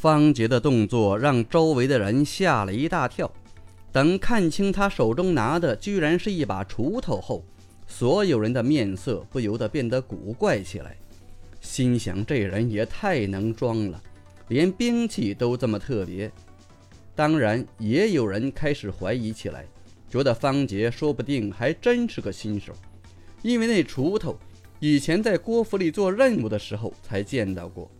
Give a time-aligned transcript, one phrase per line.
[0.00, 3.28] 方杰的动作让周围的人吓了一大跳。
[3.90, 7.44] 等看清他手中拿的居然是一把锄头后，
[7.88, 10.96] 所有人的面色不由得变得古怪起来，
[11.60, 14.00] 心想这人也太能装了，
[14.46, 16.30] 连兵器都这么特别。
[17.16, 19.64] 当然，也有人开始怀疑起来，
[20.08, 22.72] 觉得方杰说不定还真是个新手，
[23.42, 24.38] 因为那锄头
[24.78, 27.90] 以前在郭府里做任务的时候才见到过。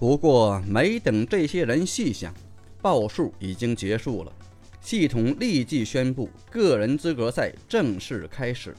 [0.00, 2.32] 不过，没等这些人细想，
[2.80, 4.32] 报数已经结束了，
[4.80, 8.74] 系统立即宣布个人资格赛正式开始。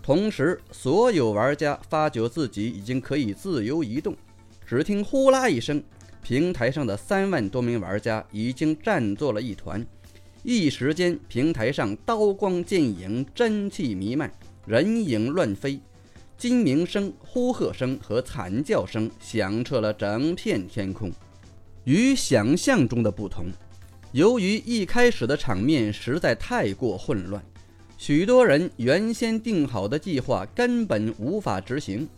[0.00, 4.16] 同时，所有玩家发觉自己已经可以自由移动，
[4.64, 5.82] 只听“呼啦”一声。
[6.22, 9.84] 平台上的三万多名玩家已经站作了一团，
[10.44, 14.32] 一时间，平台上刀光剑影、真气弥漫，
[14.66, 15.80] 人影乱飞，
[16.42, 21.08] 金鸣声、呼喝声和惨叫声响彻了整片天空。
[21.84, 23.44] 与想象中的不同，
[24.10, 27.40] 由于一开始的场面实在太过混乱，
[27.96, 32.08] 许多人原先定好的计划根本无法执行，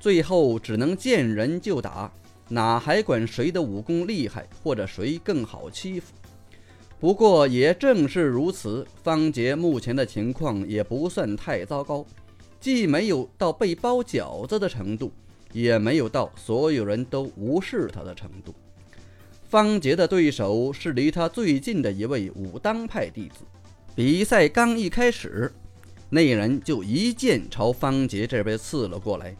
[0.00, 2.10] 最后只能见人就打。
[2.48, 6.14] 哪还管谁的武功厉害，或者谁更好欺负？
[6.98, 12.06] 不过也正是如此，方杰目前的情况也不算太糟糕，
[12.60, 15.12] 既没有到被包饺子的程度，
[15.52, 18.54] 也没有到所有人都无视他的程度。
[19.48, 23.44] 方杰的对手是离他最近的一位武当派弟子。
[23.94, 25.52] 比赛刚一开始，
[26.10, 29.34] 那人就一剑朝方杰这边刺了过来。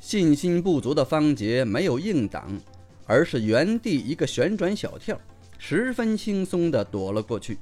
[0.00, 2.58] 信心不足的方杰没有硬挡，
[3.04, 5.20] 而是原地一个旋转小跳，
[5.58, 7.58] 十分轻松地躲了过去。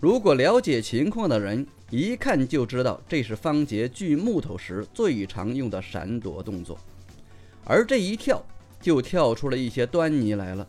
[0.00, 6.78] 如果了解情况的人一看就知道，这是方杰锯木头时最常用的闪躲动作。
[7.64, 8.40] 而这一跳，
[8.80, 10.64] 就跳出了一些端倪来了。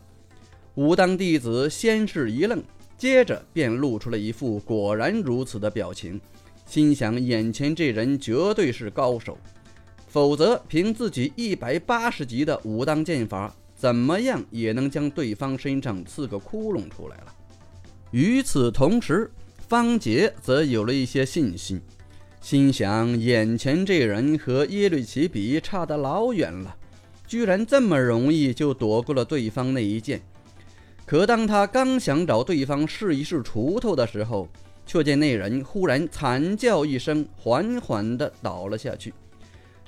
[0.74, 2.60] 武当弟子先是一愣，
[2.98, 6.20] 接着便露出了一副果然如此的表情，
[6.66, 9.38] 心想：眼前这人绝对是高手。
[10.08, 17.34] 否则，凭自己一百八十级的武当剑法，怎么样也能将对方身上刺个窟窿出来了。
[18.12, 19.30] 与此同时，
[19.68, 21.80] 方杰则有了一些信心，
[22.40, 26.74] 心想：眼前这人和耶律齐比差得老远了，
[27.28, 30.20] 居然这么容易就躲过了对方那一剑。
[31.06, 34.48] 可当他刚想找对方试一试锄头的时候，
[34.84, 39.14] 却见那人忽然惨叫一声，缓缓地倒了下去。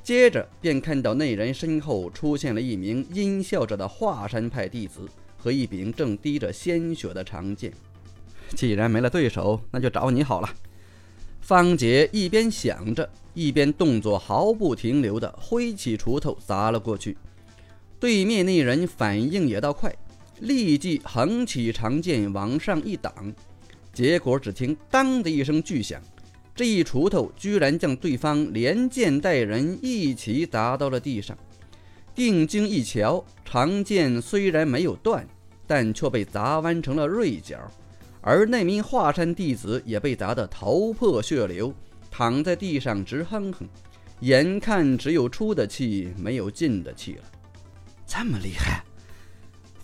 [0.05, 7.73] 接着便看到那人身后出现了一名阴笑着的华山派弟子和一柄正滴着鲜血的长剑。
[8.55, 10.49] 既然没了对手，那就找你好了。
[11.41, 17.17] 方杰一边想着，一边动作毫不停留地挥起锄头砸了过去。
[17.99, 19.95] 对面那人反应也倒快，
[20.41, 23.33] 立即横起长剑往上一挡，
[23.93, 26.01] 结果只听“当”的一声巨响。
[26.55, 31.37] 这一锄头居然将对方连剑带人一起砸到了地上。
[32.15, 35.27] 定睛一瞧，长剑虽然没有断，
[35.67, 37.59] 但却被砸弯成了锐角，
[38.23, 41.75] 而那名华山弟子也被砸得头破血流，
[42.11, 43.69] 躺在地上直哼哼，
[44.21, 47.25] 眼看只有出的气没有进的气了。
[48.07, 48.83] 这么厉害，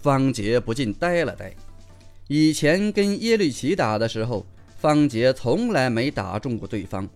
[0.00, 1.54] 方杰不禁呆了呆。
[2.28, 4.47] 以前跟耶律齐打的时候。
[4.81, 7.09] 方杰从来没打中过对方，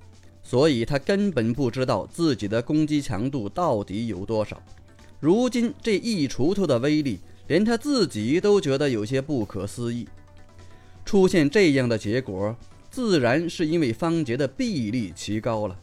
[0.43, 4.61] 所以他根本不知道自己的攻击强度到底有多少。
[5.21, 10.09] 如今这一锄头的威力，连他自己都觉得有些不可思议。
[11.05, 12.57] 出现这样的结果，
[12.91, 15.79] 自然是因为方杰的臂力奇高了。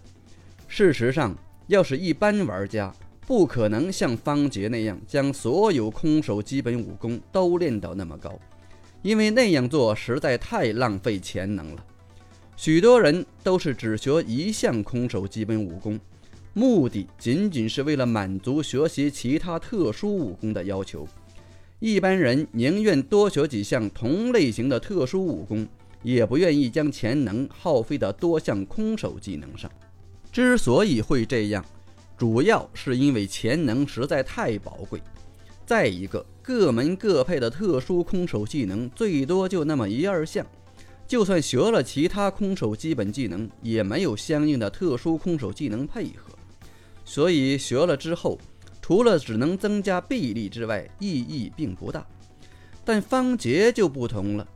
[0.68, 1.36] 事实上，
[1.68, 2.94] 要是一般玩家，
[3.26, 8.40] 不可能像方杰那样将所有空手基本武功都练到那么高。
[9.02, 11.86] 因为那样做实在太浪费潜能了。
[12.58, 15.98] 许多人都是只学一项空手基本武功，
[16.54, 21.08] 目的仅仅是为了满足学习其他特殊武功的要求。
[21.80, 25.66] 一般人宁愿多学几项同类型的特殊武功，
[26.04, 29.72] 也不愿意将潜能耗费到多项空手技能上。
[30.30, 31.64] 之所以会这样，
[32.18, 35.02] 主要是因为潜能实在太宝贵。
[35.66, 40.46] 再一个，各门各派的特殊空手技能最多就那么一二项，
[41.08, 46.34] 就算学了其他空手基本技能，也没有相应的特殊空手技能配合，
[47.06, 48.38] 所以学了之后，
[48.90, 52.04] 除了只能增加臂力之外，意义并不大。
[52.84, 54.48] 但方杰就不同了，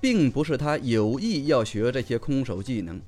[0.00, 2.98] 并不是他有意要学这些空手技能，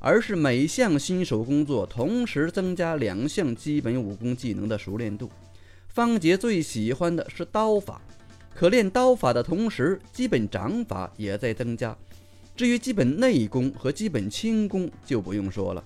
[0.00, 5.30] 而是每项新手工作同时增加两项基本武功技能的熟练度。
[5.86, 8.02] 方杰最喜欢的是刀法，
[8.52, 11.96] 可练刀法的同时，基本掌法也在增加。
[12.56, 15.84] 至于基本内功和基本轻功，就不用说了，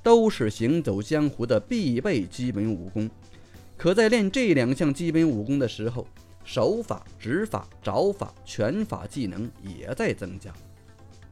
[0.00, 3.10] 都是行走江湖的必备基本武功。
[3.80, 6.06] 可在练这两项基本武功的时候，
[6.44, 10.52] 手法、指法、爪法、拳法技能也在增加。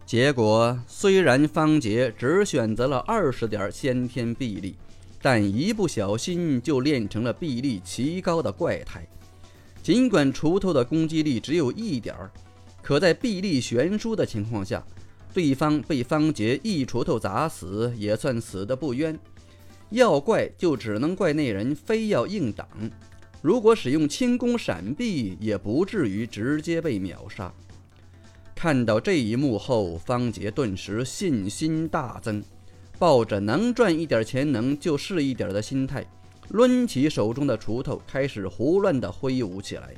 [0.06, 4.76] 结果虽然方杰只选择了二十点先天臂力，
[5.20, 9.06] 但一不小心就练成了臂力奇高的怪胎。
[9.82, 12.30] 尽管锄头的攻击力只有一点儿，
[12.80, 14.82] 可在臂力悬殊的情况下，
[15.34, 19.18] 对方被方杰一锄头砸死，也算死得不冤。
[19.90, 22.68] 要怪就只能怪那人非要硬挡，
[23.40, 27.52] 如果使用轻功闪避，也不至于直接被秒杀。
[28.54, 32.42] 看到这一幕后，方杰顿时信心大增，
[32.98, 36.04] 抱着能赚一点钱能就是一点的心态。
[36.50, 39.94] 抡起手中的锄头，开始胡乱地挥舞起来。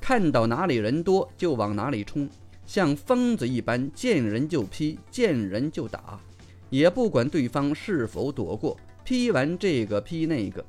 [0.00, 2.28] 看到哪里人多就往哪里冲，
[2.66, 6.18] 像疯子一般，见人就劈，见人就打，
[6.70, 8.76] 也不管对方是否躲过。
[9.04, 10.64] 劈完这个，劈那个，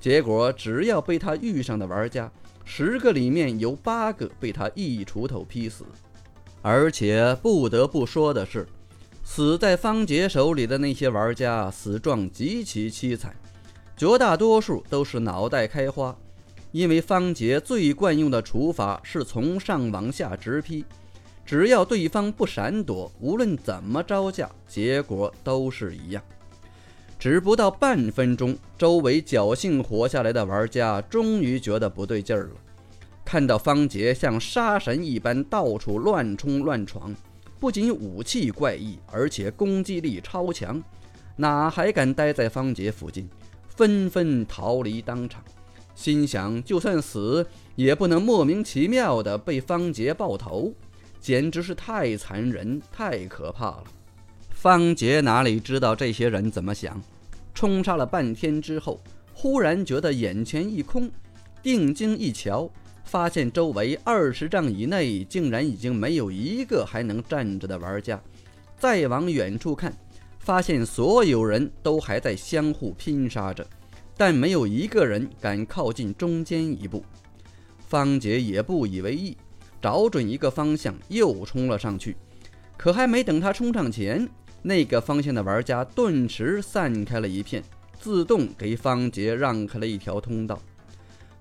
[0.00, 2.32] 结果只要被他遇上的玩家，
[2.64, 5.84] 十个里面有八个被他一锄头劈死。
[6.62, 8.66] 而且不得不说的是，
[9.22, 13.36] 死在方杰手里的那些玩家，死状极其凄惨。
[13.96, 16.16] 绝大多数都是脑袋开花，
[16.72, 20.84] 因为方杰最惯用的处法是从上往下直劈，
[21.44, 26.22] 只要对方不闪躲，无论怎么招架，结果都是一样。
[27.24, 32.50] 只不到半分钟，周围侥幸活下来的玩家终于觉得不对劲儿了。
[33.24, 37.16] 看到方杰像杀神一般到处乱冲乱闯，
[37.58, 40.82] 不仅武器怪异，而且攻击力超强，
[41.34, 43.26] 哪还敢待在方杰附近？
[43.68, 45.42] 纷纷逃离当场，
[45.94, 50.74] 心想就算死也不能莫名其妙的被方杰爆头，
[51.18, 53.84] 简直是太残忍、太可怕了。
[54.50, 57.00] 方杰哪里知道这些人怎么想？
[57.54, 59.00] 冲杀了半天之后，
[59.32, 61.10] 忽然觉得眼前一空，
[61.62, 62.68] 定睛一瞧，
[63.04, 68.20] 发现周围二十丈以内竟然已经没有一个还能站着的玩家。
[68.76, 69.90] 再往远处看。
[70.40, 73.66] 发现所有人都还在相互拼杀着，
[74.14, 77.02] 但没有一个人敢靠近中间一步。
[77.78, 79.34] 方杰也不以为意，
[79.80, 82.14] 找准一个方向又冲了上去。
[82.76, 84.28] 可还没等他冲上前，
[84.66, 87.62] 那个方向的玩家顿时散开了一片，
[88.00, 90.58] 自动给方杰让开了一条通道。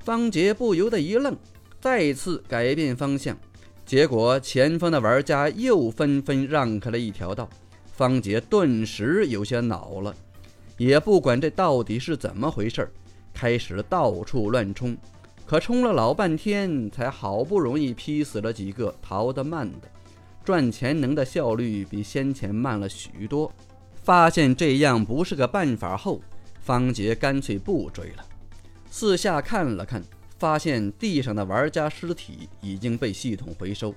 [0.02, 1.34] 方杰不由得一愣，
[1.80, 3.38] 再次改变方向，
[3.86, 7.50] 结果前方的玩家又纷纷让开了一条道。
[7.94, 10.14] 方杰顿时有些恼了，
[10.78, 12.92] 也不管这到底是怎么回事
[13.34, 14.98] 开始到处乱冲。
[15.46, 19.88] 可冲了老半天，才好不容易劈死了几个逃得慢的，
[20.44, 23.52] 赚钱能的效率比先前慢了许多。
[24.04, 26.22] 发现这样不是个办法后，
[26.60, 28.26] 方杰干脆不追了。
[28.90, 30.04] 四下看了看，
[30.38, 33.96] 发现地上的玩家尸体已经被系统回收，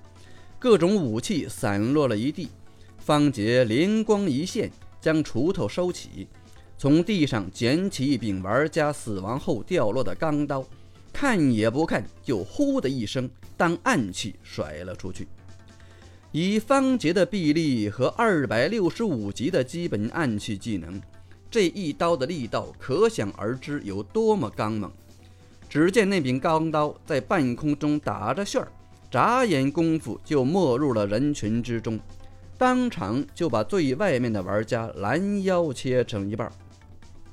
[0.58, 2.48] 各种武器散落了一地。
[2.98, 4.70] 方杰灵光一现，
[5.00, 6.28] 将锄头收起，
[6.78, 10.64] 从地上捡起一柄玩家死亡后掉落的钢刀，
[11.12, 15.26] 看也不看，就呼的一声当暗器甩了出去。
[16.32, 21.00] 以方杰的臂力和二百六十五级的基本暗器技能，
[21.50, 24.92] 这一刀的力道可想而知有多么刚猛。
[25.68, 28.68] 只见那柄钢刀在半空中打着旋儿，
[29.10, 31.98] 眨眼功夫就没入了人群之中。
[32.58, 36.50] 当场就把最外面的玩家拦腰切成一半，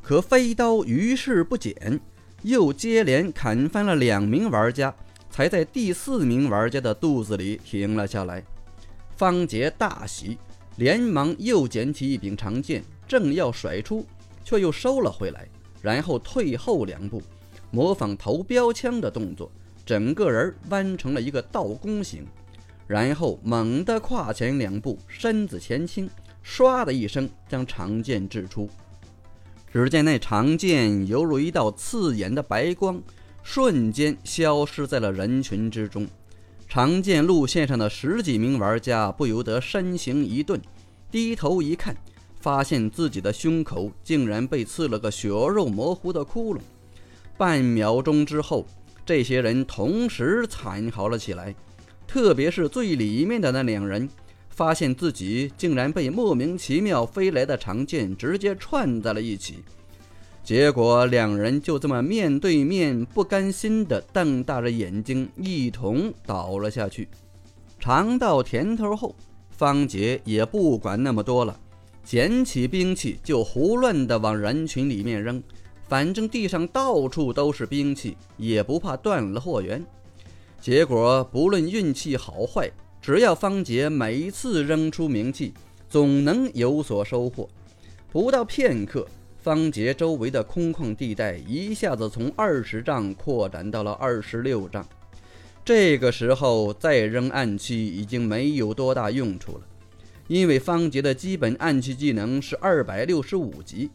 [0.02, 2.00] 可飞刀于事不减，
[2.42, 4.94] 又接连砍翻了两名玩家，
[5.30, 8.44] 才在第四名玩家的肚子里停了下来。
[9.24, 10.38] 方杰大喜，
[10.76, 14.06] 连忙又捡起一柄长剑，正要甩出，
[14.44, 15.48] 却又收了回来，
[15.82, 17.24] 然后退后两步，
[17.72, 19.50] 模仿投标枪的动作，
[19.86, 22.28] 整个人弯成了一个倒弓形。
[22.86, 26.10] 然后猛地跨前两步，身子前倾，
[26.46, 28.70] 唰的一声将长剑掷出。
[29.72, 33.02] 只见那长剑犹如一道刺眼的白光，
[33.42, 36.06] 瞬间消失在了人群之中。
[36.74, 40.60] 长剑路线上的十几名玩家不由得身形一顿，
[41.12, 41.96] 低头一看，
[42.40, 46.60] 发现自己的胸口竟然被刺了个血肉模糊的窟窿。
[47.38, 48.66] 半秒钟之后，
[49.06, 51.54] 这些人同时惨嚎了起来。
[52.08, 54.10] 特别是最里面的那两人，
[54.50, 59.64] 发现自己竟然被莫名其妙飞来的长剑直接串在了一起。
[60.44, 67.08] 结果两人就这么面对面，不甘心地瞪大着眼睛，一同倒了下去。
[67.80, 69.16] 尝到甜头后，
[69.52, 71.58] 方杰也不管那么多了，
[72.04, 75.42] 捡起兵器就胡乱地往人群里面扔。
[75.88, 79.82] 反正地上到处都是兵器，也不怕断了货源。
[80.60, 82.70] 结果不论运气好坏，
[83.02, 85.54] 只要方杰每次扔出名器，
[85.90, 87.48] 总能有所收获。
[88.12, 89.08] 不到片刻，
[89.44, 94.88] 方杰周围的空旷地带一下子从二十丈扩展到了二十六丈。
[95.66, 99.64] 这个时候再扔暗器已经没有多大用处了，
[100.30, 103.90] 因为方杰的基本暗器技能是二百六十五级，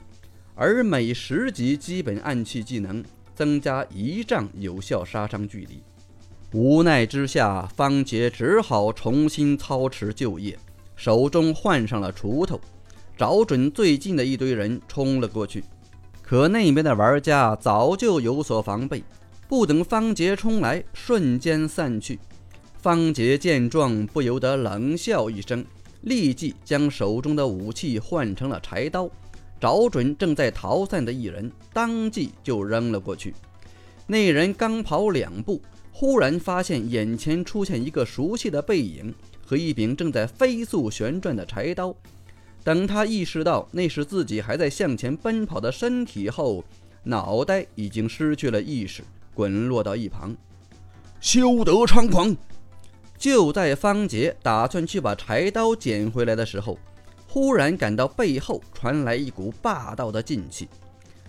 [0.54, 3.02] 而每十级基本暗器技能
[3.34, 5.82] 增加一丈有效杀伤距离。
[6.52, 10.58] 无奈之下，方杰只好重新操持旧业，
[10.94, 12.60] 手中换上了锄头，
[13.18, 15.64] 找准最近的一堆人冲了过去。
[16.22, 19.02] 可那边的玩家早就有所防备。
[19.48, 22.20] 不等方杰冲来，瞬间散去。
[22.78, 25.64] 方杰见状，不由得冷笑一声，
[26.02, 29.10] 立即将手中的武器换成了柴刀，
[29.58, 33.34] 找准正在逃散的一人，当即就扔了过去。
[34.06, 35.60] 那人刚跑两步，
[35.90, 39.12] 忽然发现眼前出现一个熟悉的背影
[39.44, 41.92] 和一柄正在飞速旋转的柴刀。
[42.68, 46.62] 等他意识到那是自己还在向前奔跑的身体后，
[47.02, 49.02] 脑袋已经失去了意识。
[49.32, 50.36] 滚落到一旁，
[51.18, 52.36] 休得猖狂！
[53.16, 56.78] 就在方杰打算去把柴刀捡回来的时候，
[57.26, 60.68] 忽然感到背后传来一股霸道的劲气。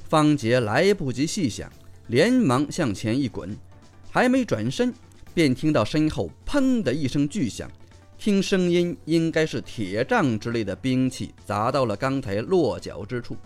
[0.10, 1.72] 方杰来不及细想，
[2.08, 3.58] 连忙向前一滚，
[4.12, 4.94] 还没转身，
[5.34, 7.72] 便听到身后“砰”的一声巨响。
[8.20, 13.38] 听声音，应该是铁杖之类的兵器砸到了刚才落脚之处。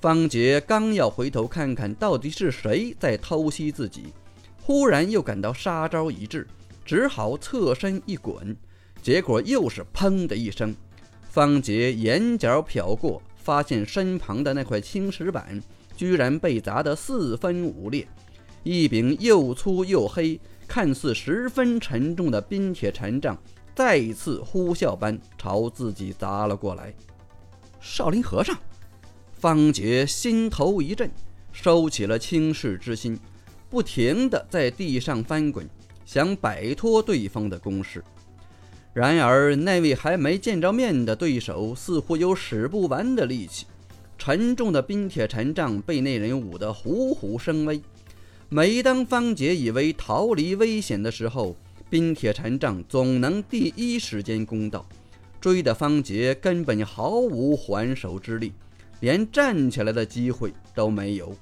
[0.00, 4.04] 方杰刚要回头看看到底是谁在偷袭自己，
[4.62, 6.48] 忽然又感到杀招已至，
[6.86, 8.56] 只好侧身一滚，
[9.02, 10.74] 结果又是“砰”的一声。
[11.28, 15.62] 方杰眼角瞟过，发现身旁的那块青石板
[15.94, 18.08] 居然被砸得四分五裂，
[18.62, 23.38] 一柄又粗又黑、看似十分沉重的冰铁禅杖
[23.74, 26.92] 再一次呼啸般朝自己砸了过来。
[27.80, 28.56] 少林和尚。
[29.32, 31.10] 方杰心头一震，
[31.50, 33.18] 收起了轻视之心，
[33.68, 35.68] 不停地在地上翻滚，
[36.04, 38.04] 想摆脱对方的攻势。
[38.92, 43.66] 然而，那位还没见着面的对手似乎有使不完的力气。
[44.18, 47.82] 沉重的冰铁禅杖被那人舞得虎虎生威。
[48.48, 51.56] 每当方杰以为逃离危险的时候，
[51.92, 54.86] 冰铁禅杖总能第一时间攻到，
[55.38, 58.54] 追的方杰根本毫无还手之力。
[59.00, 61.36] 连站起来的机会都没有。